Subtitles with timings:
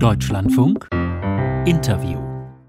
[0.00, 0.88] Deutschlandfunk.
[1.66, 2.20] Interview.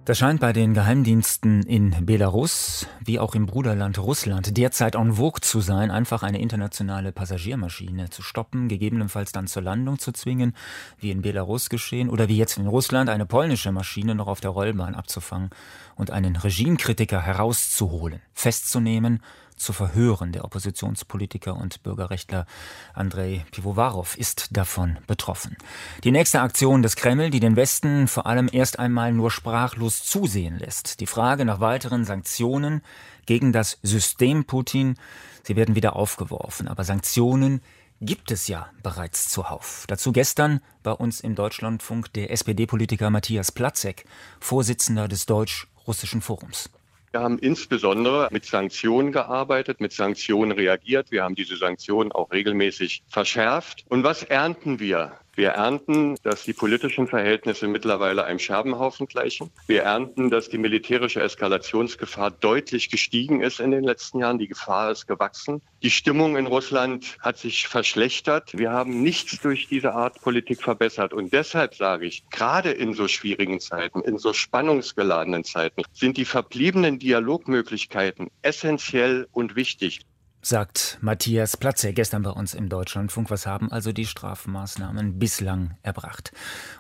[0.06, 5.40] Das scheint bei den Geheimdiensten in Belarus wie auch im Bruderland Russland derzeit en vogue
[5.42, 10.56] zu sein, einfach eine internationale Passagiermaschine zu stoppen, gegebenenfalls dann zur Landung zu zwingen,
[10.98, 14.50] wie in Belarus geschehen, oder wie jetzt in Russland eine polnische Maschine noch auf der
[14.50, 15.52] Rollbahn abzufangen
[15.96, 19.22] und einen Regimekritiker herauszuholen, festzunehmen
[19.60, 20.32] zu verhören.
[20.32, 22.46] Der Oppositionspolitiker und Bürgerrechtler
[22.94, 25.58] Andrei Pivovarov ist davon betroffen.
[26.04, 30.58] Die nächste Aktion des Kreml, die den Westen vor allem erst einmal nur sprachlos zusehen
[30.58, 31.00] lässt.
[31.00, 32.82] Die Frage nach weiteren Sanktionen
[33.26, 34.96] gegen das System Putin,
[35.44, 36.68] sie werden wieder aufgeworfen.
[36.68, 37.62] Aber Sanktionen
[38.02, 39.84] gibt es ja bereits zuhauf.
[39.88, 44.06] Dazu gestern bei uns im Deutschlandfunk der SPD-Politiker Matthias Platzek,
[44.40, 46.70] Vorsitzender des Deutsch-Russischen Forums.
[47.12, 51.10] Wir haben insbesondere mit Sanktionen gearbeitet, mit Sanktionen reagiert.
[51.10, 53.86] Wir haben diese Sanktionen auch regelmäßig verschärft.
[53.90, 55.14] Und was ernten wir?
[55.40, 59.50] Wir ernten, dass die politischen Verhältnisse mittlerweile einem Scherbenhaufen gleichen.
[59.68, 64.38] Wir ernten, dass die militärische Eskalationsgefahr deutlich gestiegen ist in den letzten Jahren.
[64.38, 65.62] Die Gefahr ist gewachsen.
[65.82, 68.52] Die Stimmung in Russland hat sich verschlechtert.
[68.58, 71.14] Wir haben nichts durch diese Art Politik verbessert.
[71.14, 76.26] Und deshalb sage ich, gerade in so schwierigen Zeiten, in so spannungsgeladenen Zeiten, sind die
[76.26, 80.02] verbliebenen Dialogmöglichkeiten essentiell und wichtig
[80.42, 83.30] sagt Matthias Platze gestern bei uns im Deutschlandfunk.
[83.30, 86.32] Was haben also die Strafmaßnahmen bislang erbracht?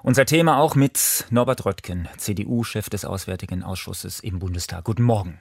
[0.04, 4.86] Unser Thema auch mit Norbert Röttgen, CDU-Chef des Auswärtigen Ausschusses im Bundestag.
[4.86, 5.40] Guten Morgen.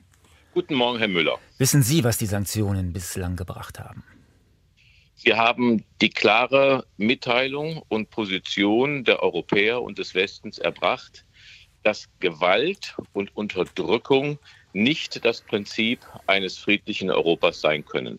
[0.55, 1.39] Guten Morgen, Herr Müller.
[1.59, 4.03] Wissen Sie, was die Sanktionen bislang gebracht haben?
[5.23, 11.25] Wir haben die klare Mitteilung und Position der Europäer und des Westens erbracht,
[11.83, 14.39] dass Gewalt und Unterdrückung
[14.73, 18.19] nicht das Prinzip eines friedlichen Europas sein können.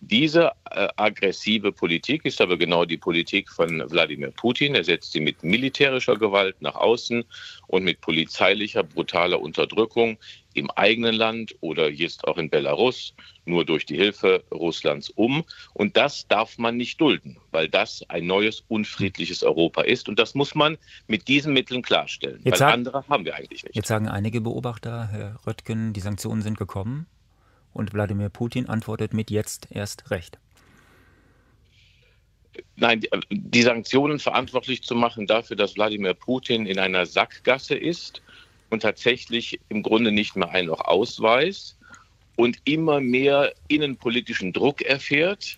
[0.00, 4.74] Diese äh, aggressive Politik ist aber genau die Politik von Wladimir Putin.
[4.74, 7.24] Er setzt sie mit militärischer Gewalt nach außen
[7.66, 10.18] und mit polizeilicher, brutaler Unterdrückung
[10.58, 13.14] im eigenen Land oder jetzt auch in Belarus
[13.44, 15.44] nur durch die Hilfe Russlands um.
[15.74, 20.08] Und das darf man nicht dulden, weil das ein neues, unfriedliches Europa ist.
[20.08, 23.76] Und das muss man mit diesen Mitteln klarstellen, jetzt weil andere haben wir eigentlich nicht.
[23.76, 27.06] Jetzt sagen einige Beobachter, Herr Röttgen, die Sanktionen sind gekommen.
[27.72, 30.38] Und Wladimir Putin antwortet mit jetzt erst recht.
[32.76, 38.22] Nein, die Sanktionen verantwortlich zu machen dafür, dass Wladimir Putin in einer Sackgasse ist
[38.70, 41.78] und tatsächlich im Grunde nicht mehr ein noch ausweist
[42.36, 45.56] und immer mehr innenpolitischen Druck erfährt,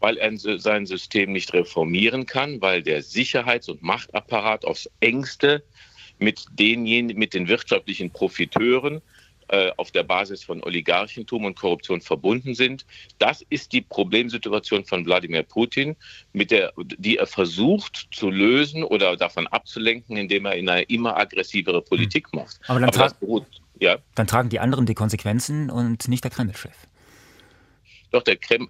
[0.00, 5.62] weil er sein System nicht reformieren kann, weil der Sicherheits- und Machtapparat aufs engste
[6.18, 9.00] mit denjenigen, mit den wirtschaftlichen Profiteuren
[9.76, 12.84] auf der Basis von Oligarchentum und Korruption verbunden sind.
[13.18, 15.96] Das ist die Problemsituation von Wladimir Putin,
[16.32, 21.16] mit der, die er versucht zu lösen oder davon abzulenken, indem er in eine immer
[21.16, 22.40] aggressivere Politik hm.
[22.40, 22.60] macht.
[22.68, 23.46] Aber dann, tra beruht,
[23.78, 23.96] ja?
[24.14, 26.76] dann tragen die anderen die Konsequenzen und nicht der Kreml-Chef.
[28.10, 28.68] Doch der, Krem,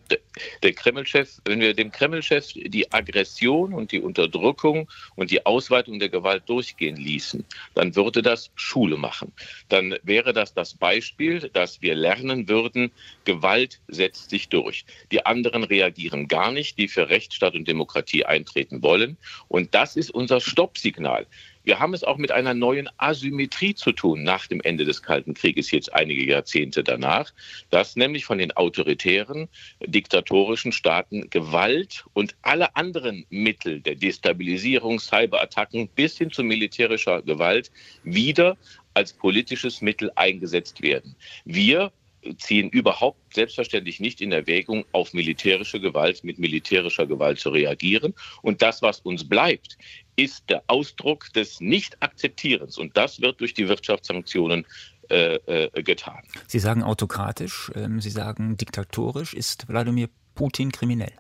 [0.63, 6.09] der, Kreml-Chef, wenn wir dem Kreml-Chef die Aggression und die Unterdrückung und die Ausweitung der
[6.09, 7.45] Gewalt durchgehen ließen,
[7.75, 9.33] dann würde das Schule machen.
[9.69, 12.91] Dann wäre das das Beispiel, dass wir lernen würden,
[13.25, 14.85] Gewalt setzt sich durch.
[15.13, 19.17] Die anderen reagieren gar nicht, die für Rechtsstaat und Demokratie eintreten wollen.
[19.49, 21.27] Und das ist unser Stoppsignal.
[21.69, 25.35] Wir haben es auch mit einer neuen Asymmetrie zu tun nach dem Ende des Kalten
[25.35, 27.31] Krieges, jetzt einige Jahrzehnte danach,
[27.69, 29.51] dass nämlich von den autoritären,
[29.85, 37.71] diktatorischen Staaten Gewalt und alle anderen Mittel der Destabilisierung, Cyberattacken bis hin zu militärischer Gewalt
[38.03, 38.57] wieder
[38.95, 41.17] als politisches Mittel eingesetzt werden.
[41.45, 41.93] Wir
[42.39, 48.15] ziehen überhaupt selbstverständlich nicht in Erwägung, auf militärische Gewalt mit militärischer Gewalt zu reagieren.
[48.43, 49.77] Und das, was uns bleibt,
[50.19, 52.77] ist der Ausdruck des Nicht-Akzeptierens.
[52.77, 54.67] Und das wird durch die Wirtschaftssanktionen
[55.09, 56.23] äh, äh, getan.
[56.49, 59.33] Sie sagen autokratisch, ähm, Sie sagen diktatorisch.
[59.33, 61.13] Ist Wladimir Putin kriminell?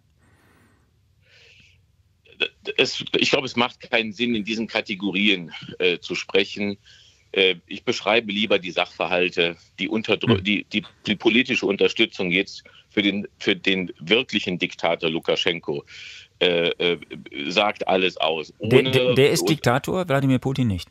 [2.76, 6.76] Es, ich glaube, es macht keinen Sinn, in diesen Kategorien äh, zu sprechen.
[7.32, 10.44] Äh, ich beschreibe lieber die Sachverhalte, die, hm.
[10.44, 15.84] die, die, die, politische Unterstützung jetzt für den, für den wirklichen Diktator Lukaschenko.
[16.40, 16.98] Äh, äh,
[17.48, 18.54] sagt alles aus.
[18.60, 20.88] Der, der, der, ist Diktator, Wladimir Putin nicht.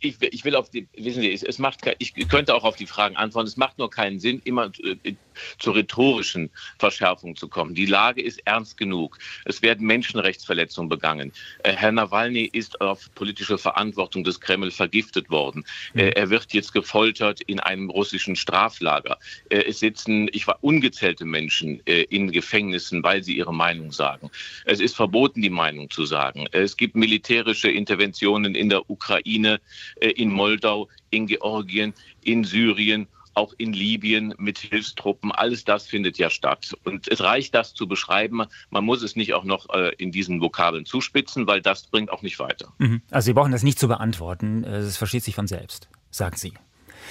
[0.00, 2.86] Ich, ich, will auf die, wissen Sie, es, es macht, ich könnte auch auf die
[2.86, 3.46] Fragen antworten.
[3.46, 5.14] Es macht nur keinen Sinn, immer äh,
[5.58, 7.74] zur rhetorischen Verschärfung zu kommen.
[7.74, 9.18] Die Lage ist ernst genug.
[9.44, 11.32] Es werden Menschenrechtsverletzungen begangen.
[11.62, 15.64] Äh, Herr Nawalny ist auf politische Verantwortung des Kreml vergiftet worden.
[15.94, 16.00] Mhm.
[16.00, 19.18] Äh, er wird jetzt gefoltert in einem russischen Straflager.
[19.48, 24.30] Äh, es sitzen, ich war ungezählte Menschen in Gefängnissen, weil sie ihre Meinung sagen.
[24.64, 26.46] Es ist verboten, die Meinung zu sagen.
[26.52, 29.60] Es gibt militärische Interventionen in der Ukraine,
[30.00, 33.06] in Moldau, in Georgien, in Syrien
[33.36, 35.32] auch in Libyen mit Hilfstruppen.
[35.32, 36.74] Alles das findet ja statt.
[36.84, 38.42] Und es reicht, das zu beschreiben.
[38.70, 42.22] Man muss es nicht auch noch äh, in diesen Vokabeln zuspitzen, weil das bringt auch
[42.22, 42.72] nicht weiter.
[42.78, 43.02] Mhm.
[43.10, 44.64] Also Sie brauchen das nicht zu beantworten.
[44.64, 46.52] Es versteht sich von selbst, sagen Sie.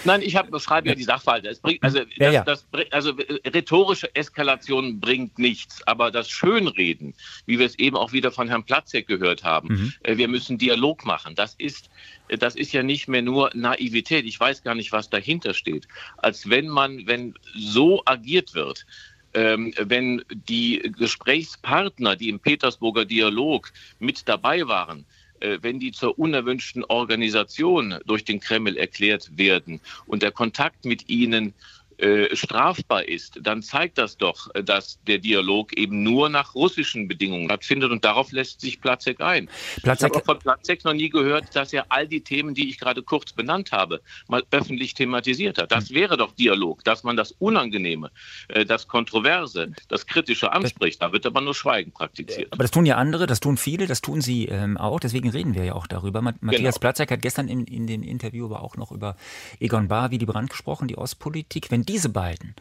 [0.04, 1.50] Nein, ich hab, beschreibe ja die Sachverhalte.
[1.50, 2.44] Es bringt, also, ja, ja.
[2.44, 3.14] Das, das, also
[3.46, 7.14] rhetorische Eskalation bringt nichts, aber das Schönreden,
[7.46, 9.94] wie wir es eben auch wieder von Herrn Platzek gehört haben, mhm.
[10.04, 11.36] äh, wir müssen Dialog machen.
[11.36, 11.90] Das ist,
[12.28, 14.26] das ist ja nicht mehr nur Naivität.
[14.26, 15.88] Ich weiß gar nicht, was dahinter steht.
[16.18, 18.86] Als wenn man, wenn so agiert wird,
[19.34, 25.04] ähm, wenn die Gesprächspartner, die im Petersburger Dialog mit dabei waren, äh,
[25.42, 31.54] wenn die zur unerwünschten Organisation durch den Kreml erklärt werden und der Kontakt mit ihnen
[31.98, 37.08] äh, strafbar ist, dann zeigt das doch, äh, dass der Dialog eben nur nach russischen
[37.08, 39.50] Bedingungen stattfindet und darauf lässt sich Platzek ein.
[39.82, 42.80] Platzek ich habe von Platzek noch nie gehört, dass er all die Themen, die ich
[42.80, 45.72] gerade kurz benannt habe, mal öffentlich thematisiert hat.
[45.72, 48.12] Das wäre doch Dialog, dass man das Unangenehme,
[48.50, 51.02] äh, das Kontroverse, das Kritische anspricht.
[51.02, 52.52] Da wird aber nur Schweigen praktiziert.
[52.52, 55.00] Aber das tun ja andere, das tun viele, das tun Sie ähm, auch.
[55.00, 56.22] Deswegen reden wir ja auch darüber.
[56.22, 56.80] Matthias genau.
[56.80, 59.16] Platzek hat gestern in, in dem Interview aber auch noch über
[59.60, 61.72] Egon Bahr, wie die Brand gesprochen, die Ostpolitik.
[61.72, 62.56] Wenn diese beiden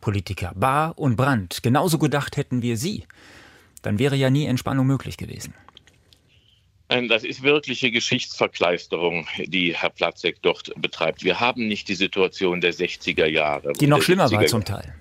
[0.00, 3.04] Politiker, Bahr und Brandt, genauso gedacht hätten wir sie,
[3.82, 5.54] dann wäre ja nie Entspannung möglich gewesen.
[6.88, 11.24] Das ist wirkliche Geschichtsverkleisterung, die Herr Platzek dort betreibt.
[11.24, 13.72] Wir haben nicht die Situation der 60er Jahre.
[13.72, 14.94] Die noch schlimmer war zum Teil.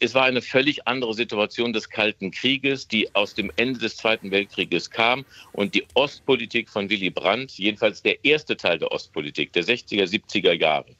[0.00, 4.30] Es war eine völlig andere Situation des Kalten Krieges, die aus dem Ende des Zweiten
[4.30, 5.24] Weltkrieges kam.
[5.52, 10.52] Und die Ostpolitik von Willy Brandt, jedenfalls der erste Teil der Ostpolitik der 60er, 70er
[10.52, 10.94] Jahre,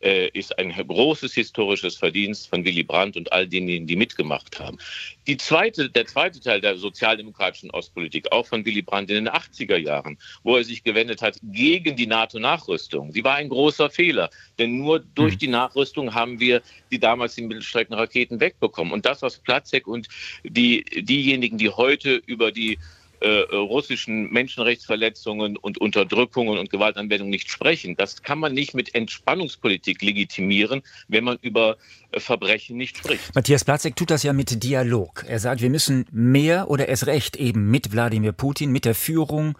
[0.00, 4.78] ist ein großes historisches Verdienst von Willy Brandt und all denen, die mitgemacht haben.
[5.26, 9.76] Die zweite, der zweite Teil der sozialdemokratischen Ostpolitik, auch von Willy Brandt in den 80er
[9.76, 14.30] Jahren, wo er sich gewendet hat gegen die NATO-Nachrüstung, sie war ein großer Fehler.
[14.58, 15.38] Denn nur durch hm.
[15.38, 18.92] die Nachrüstung haben wir die damals die Mittelstreckenraketen wegbekommen.
[18.92, 20.08] Und das, was Platzek und
[20.44, 22.78] die, diejenigen, die heute über die äh,
[23.26, 27.96] russischen Menschenrechtsverletzungen und Unterdrückungen und Gewaltanwendungen nicht sprechen.
[27.96, 31.76] Das kann man nicht mit Entspannungspolitik legitimieren, wenn man über
[32.12, 33.34] äh, Verbrechen nicht spricht.
[33.34, 35.24] Matthias Platzek tut das ja mit Dialog.
[35.28, 39.56] Er sagt, wir müssen mehr oder erst recht eben mit Wladimir Putin, mit der Führung,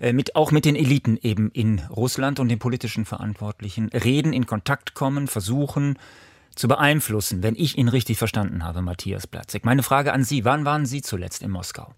[0.00, 4.46] äh, mit, auch mit den Eliten eben in Russland und den politischen Verantwortlichen reden, in
[4.46, 5.98] Kontakt kommen, versuchen,
[6.54, 9.64] zu beeinflussen, wenn ich ihn richtig verstanden habe, Matthias Platzek.
[9.64, 11.94] Meine Frage an Sie, wann waren Sie zuletzt in Moskau?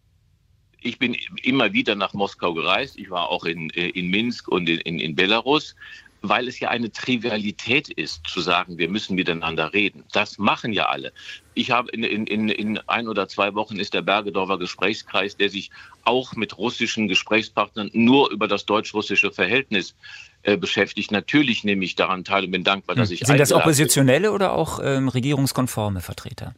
[0.83, 2.99] Ich bin immer wieder nach Moskau gereist.
[2.99, 5.75] Ich war auch in, äh, in Minsk und in, in, Belarus
[6.23, 10.05] weil es ja eine Trivialität ist, zu sagen, wir müssen miteinander reden.
[10.13, 11.13] Das machen ja alle.
[11.55, 15.71] Ich habe in, in, in ein oder zwei Wochen ist der Bergedorfer Gesprächskreis, der sich
[16.05, 19.95] auch mit russischen Gesprächspartnern nur über das deutsch-russische Verhältnis
[20.45, 21.11] äh, beschäftigt.
[21.11, 23.15] Natürlich nehme ich daran teil und bin dankbar, dass hm.
[23.15, 23.27] ich.
[23.27, 26.55] Sind das oppositionelle oder auch ähm, regierungskonforme Vertreter?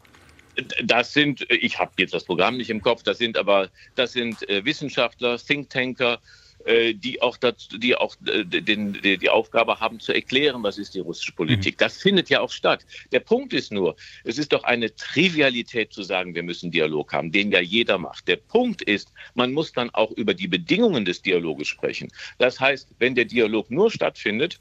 [0.84, 4.48] Das sind, ich habe jetzt das Programm nicht im Kopf, das sind aber, das sind
[4.48, 6.20] äh, Wissenschaftler, Thinktanker,
[6.64, 10.78] äh, die auch, dazu, die, auch äh, den, die, die, Aufgabe haben zu erklären, was
[10.78, 11.74] ist die russische Politik.
[11.74, 11.78] Mhm.
[11.78, 12.86] Das findet ja auch statt.
[13.12, 17.32] Der Punkt ist nur, es ist doch eine Trivialität zu sagen, wir müssen Dialog haben,
[17.32, 18.28] den ja jeder macht.
[18.28, 22.10] Der Punkt ist, man muss dann auch über die Bedingungen des Dialoges sprechen.
[22.38, 24.58] Das heißt, wenn der Dialog nur stattfindet,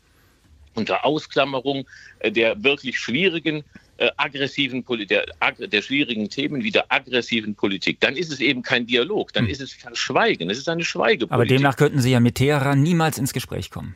[0.75, 1.88] unter Ausklammerung
[2.25, 3.63] der wirklich schwierigen
[3.97, 5.25] äh, aggressiven der,
[5.59, 9.51] der schwierigen Themen wie der aggressiven Politik, dann ist es eben kein Dialog, dann hm.
[9.51, 11.31] ist es Verschweigen, es ist eine Schweigepolitik.
[11.31, 13.95] Aber demnach könnten Sie ja mit Teheran niemals ins Gespräch kommen.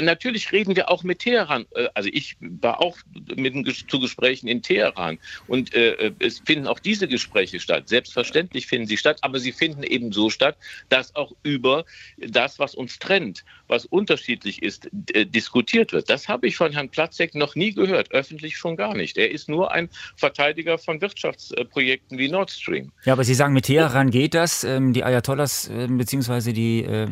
[0.00, 1.66] Natürlich reden wir auch mit Teheran.
[1.74, 2.98] Äh, also ich war auch
[3.36, 3.52] mit,
[3.88, 7.88] zu Gesprächen in Teheran und äh, es finden auch diese Gespräche statt.
[7.88, 10.56] Selbstverständlich finden sie statt, aber sie finden eben so statt,
[10.88, 11.84] dass auch über
[12.18, 16.08] das, was uns trennt, was unterschiedlich ist, äh, diskutiert wird.
[16.08, 19.18] Das habe ich von Herrn Platzek noch nie gehört, öffentlich schon gar nicht.
[19.18, 22.92] Er ist nur ein Verteidiger von Wirtschaftsprojekten wie Nord Stream.
[23.04, 24.64] Ja, aber Sie sagen, mit Teheran geht das.
[24.64, 26.52] Ähm, die Ayatollahs äh, bzw.
[26.52, 27.08] Die, äh,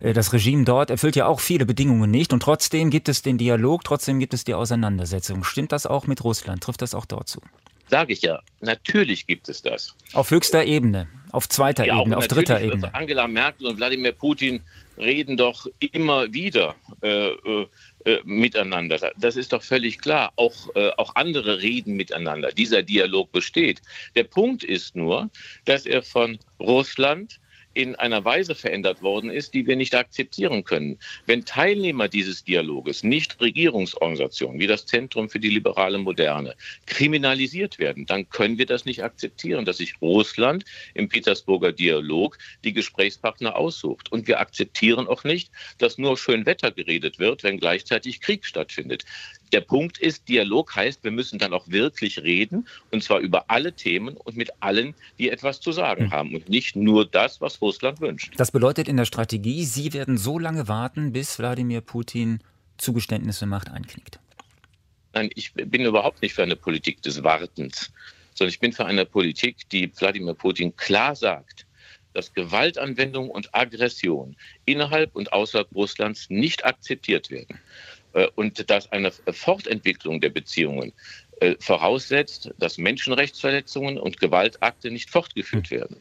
[0.00, 3.84] das Regime dort erfüllt ja auch viele Bedingungen nicht und trotzdem gibt es den Dialog,
[3.84, 5.44] trotzdem gibt es die Auseinandersetzung.
[5.44, 6.62] Stimmt das auch mit Russland?
[6.62, 7.40] Trifft das auch dort zu?
[7.88, 9.94] Sage ich ja, natürlich gibt es das.
[10.12, 12.92] Auf höchster Ebene, auf zweiter ja, Ebene, auf dritter Ebene.
[12.94, 14.60] Angela Merkel und Wladimir Putin
[14.98, 17.66] reden doch immer wieder äh, äh,
[18.04, 19.12] äh, miteinander.
[19.18, 20.32] Das ist doch völlig klar.
[20.36, 22.50] Auch, äh, auch andere reden miteinander.
[22.50, 23.82] Dieser Dialog besteht.
[24.14, 25.30] Der Punkt ist nur,
[25.64, 27.38] dass er von Russland
[27.76, 30.98] in einer Weise verändert worden ist, die wir nicht akzeptieren können.
[31.26, 36.54] Wenn Teilnehmer dieses Dialoges, nicht Regierungsorganisationen wie das Zentrum für die liberale Moderne,
[36.86, 40.64] kriminalisiert werden, dann können wir das nicht akzeptieren, dass sich Russland
[40.94, 44.10] im Petersburger Dialog die Gesprächspartner aussucht.
[44.10, 49.04] Und wir akzeptieren auch nicht, dass nur schön Wetter geredet wird, wenn gleichzeitig Krieg stattfindet.
[49.52, 53.72] Der Punkt ist, Dialog heißt, wir müssen dann auch wirklich reden, und zwar über alle
[53.72, 56.10] Themen und mit allen, die etwas zu sagen hm.
[56.10, 58.34] haben und nicht nur das, was Russland wünscht.
[58.36, 62.40] Das bedeutet in der Strategie, Sie werden so lange warten, bis Wladimir Putin
[62.78, 64.18] Zugeständnisse macht, einknickt.
[65.14, 67.90] Nein, ich bin überhaupt nicht für eine Politik des Wartens,
[68.34, 71.66] sondern ich bin für eine Politik, die Wladimir Putin klar sagt,
[72.12, 77.58] dass Gewaltanwendung und Aggression innerhalb und außerhalb Russlands nicht akzeptiert werden.
[78.16, 80.92] Äh, und dass eine Fortentwicklung der Beziehungen
[81.60, 85.78] voraussetzt, dass Menschenrechtsverletzungen und Gewaltakte nicht fortgeführt hm.
[85.78, 85.96] werden.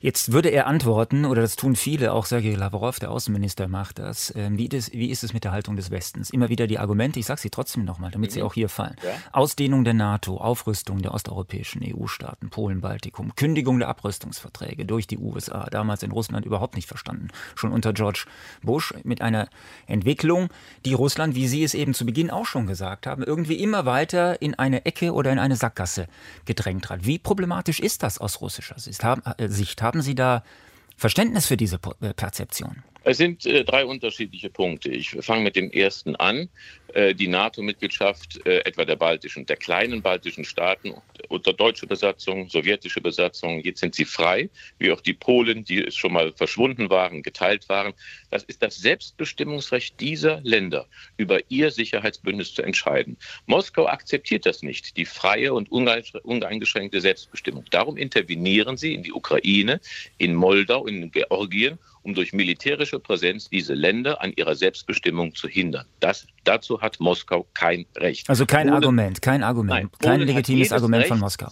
[0.00, 4.32] Jetzt würde er antworten, oder das tun viele, auch Sergei Lavrov, der Außenminister, macht das.
[4.36, 4.92] Ähm, wie, das.
[4.92, 6.30] wie ist es mit der Haltung des Westens?
[6.30, 8.34] Immer wieder die Argumente, ich sage sie trotzdem nochmal, damit mhm.
[8.34, 8.96] sie auch hier fallen.
[9.02, 9.10] Ja?
[9.32, 15.66] Ausdehnung der NATO, Aufrüstung der osteuropäischen EU-Staaten, Polen, Baltikum, Kündigung der Abrüstungsverträge durch die USA,
[15.70, 17.28] damals in Russland überhaupt nicht verstanden.
[17.56, 18.26] Schon unter George
[18.62, 19.48] Bush mit einer
[19.86, 20.48] Entwicklung,
[20.84, 24.40] die Russland, wie Sie es eben zu Beginn auch schon gesagt haben, irgendwie immer weiter
[24.40, 26.06] in eine eine Ecke oder in eine Sackgasse
[26.44, 27.06] gedrängt hat.
[27.06, 29.02] Wie problematisch ist das aus russischer Sicht?
[29.02, 29.48] Haben, äh,
[30.02, 30.44] Sie da
[30.96, 32.82] Verständnis für diese äh, Perzeption?
[33.04, 34.90] Es sind äh, drei unterschiedliche Punkte.
[34.90, 36.48] Ich fange mit dem ersten an.
[36.96, 40.94] Äh, die NATO-Mitgliedschaft äh, etwa der baltischen, der kleinen baltischen Staaten
[41.28, 43.60] unter deutsche Besatzung, sowjetische Besatzung.
[43.60, 44.48] Jetzt sind sie frei,
[44.78, 47.92] wie auch die Polen, die schon mal verschwunden waren, geteilt waren.
[48.30, 50.86] Das ist das Selbstbestimmungsrecht dieser Länder,
[51.18, 53.18] über ihr Sicherheitsbündnis zu entscheiden.
[53.44, 57.66] Moskau akzeptiert das nicht, die freie und uneingeschränkte Selbstbestimmung.
[57.70, 59.82] Darum intervenieren sie in die Ukraine,
[60.16, 65.86] in Moldau, in Georgien um durch militärische Präsenz diese Länder an ihrer Selbstbestimmung zu hindern.
[65.98, 68.28] Das, dazu hat Moskau kein Recht.
[68.28, 71.48] Also kein Polen, Argument, kein Argument, nein, kein legitimes Argument Recht, von Moskau.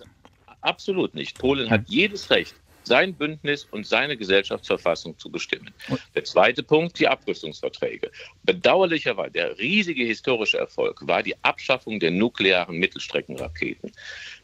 [0.61, 1.39] Absolut nicht.
[1.39, 1.71] Polen hm.
[1.71, 5.71] hat jedes Recht, sein Bündnis und seine Gesellschaftsverfassung zu bestimmen.
[6.15, 8.11] Der zweite Punkt, die Abrüstungsverträge.
[8.45, 13.93] Bedauerlicherweise, der riesige historische Erfolg war die Abschaffung der nuklearen Mittelstreckenraketen,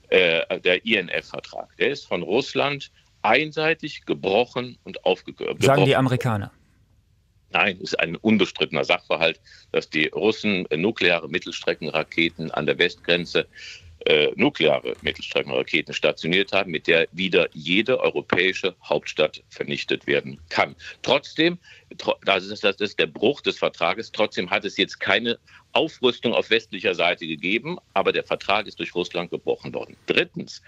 [0.08, 1.76] äh, der INF-Vertrag.
[1.76, 2.90] Der ist von Russland
[3.22, 5.60] einseitig gebrochen und aufgegeben.
[5.60, 6.50] Sagen die Amerikaner.
[7.50, 9.40] Nein, es ist ein unbestrittener Sachverhalt,
[9.72, 13.46] dass die Russen nukleare Mittelstreckenraketen an der Westgrenze
[14.06, 20.74] äh, nukleare Mittelstreckenraketen stationiert haben, mit der wieder jede europäische Hauptstadt vernichtet werden kann.
[21.02, 21.58] Trotzdem,
[22.24, 25.38] das ist, das ist der Bruch des Vertrages, trotzdem hat es jetzt keine
[25.72, 29.96] Aufrüstung auf westlicher Seite gegeben, aber der Vertrag ist durch Russland gebrochen worden.
[30.06, 30.62] Drittens,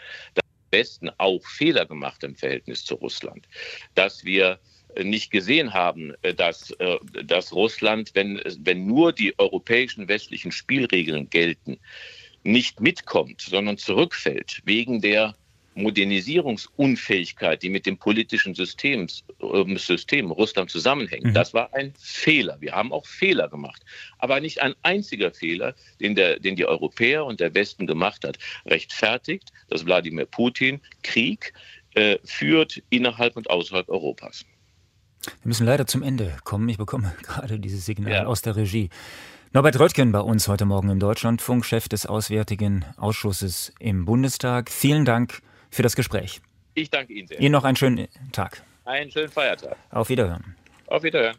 [0.71, 3.47] Westen auch Fehler gemacht im Verhältnis zu Russland.
[3.95, 4.59] Dass wir
[5.03, 11.79] nicht gesehen haben, dass, äh, dass Russland, wenn, wenn nur die europäischen westlichen Spielregeln gelten,
[12.45, 15.35] nicht mitkommt, sondern zurückfällt wegen der
[15.75, 19.07] Modernisierungsunfähigkeit, die mit dem politischen System,
[19.41, 21.25] äh, System Russland zusammenhängt.
[21.25, 21.35] Mhm.
[21.35, 22.59] Das war ein Fehler.
[22.61, 23.83] Wir haben auch Fehler gemacht.
[24.19, 28.39] Aber nicht ein einziger Fehler, den, der, den die Europäer und der Westen gemacht hat,
[28.67, 31.55] rechtfertigt, dass Wladimir Putin Krieg
[31.95, 34.45] äh, führt innerhalb und außerhalb Europas.
[35.25, 36.69] Wir müssen leider zum Ende kommen.
[36.69, 38.27] Ich bekomme gerade dieses Signal ja.
[38.27, 38.91] aus der Regie.
[39.53, 44.71] Norbert Röttgen bei uns heute Morgen im Deutschlandfunk, Chef des Auswärtigen Ausschusses im Bundestag.
[44.71, 46.41] Vielen Dank für das Gespräch.
[46.75, 47.39] Ich danke Ihnen sehr.
[47.39, 48.63] Ihnen noch einen schönen Tag.
[48.85, 49.77] Einen schönen Feiertag.
[49.91, 50.57] Auf Wiederhören.
[50.87, 51.37] Auf Wiederhören.